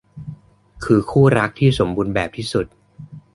[0.83, 2.65] คือคู่รักที่สมบูรณ์แบบที่สุด